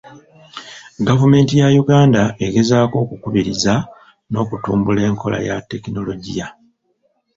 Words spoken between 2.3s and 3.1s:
egezaako